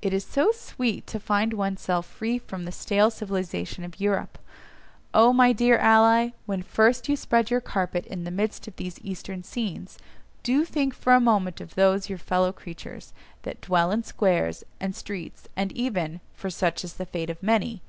[0.00, 4.38] It is so sweet to find one's self free from the stale civilisation of Europe!
[5.12, 8.98] Oh my dear ally, when first you spread your carpet in the midst of these
[9.02, 9.98] Eastern scenes,
[10.42, 13.12] do think for a moment of those your fellow creatures,
[13.42, 17.82] that dwell in squares, and streets, and even (for such is the fate of many!)